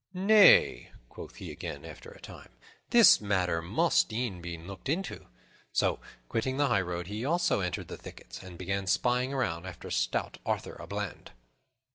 "Nay," 0.15 0.91
quoth 1.09 1.35
he 1.35 1.51
again, 1.51 1.85
after 1.85 2.09
a 2.09 2.19
time, 2.19 2.49
"this 2.89 3.21
matter 3.21 3.61
must 3.61 4.11
e'en 4.11 4.41
be 4.41 4.57
looked 4.57 4.89
into." 4.89 5.27
So, 5.71 5.99
quitting 6.27 6.57
the 6.57 6.69
highroad, 6.69 7.05
he 7.05 7.23
also 7.23 7.59
entered 7.59 7.87
the 7.87 7.97
thickets, 7.97 8.41
and 8.41 8.57
began 8.57 8.87
spying 8.87 9.31
around 9.31 9.67
after 9.67 9.91
stout 9.91 10.39
Arthur 10.43 10.73
a 10.73 10.87
Bland. 10.87 11.33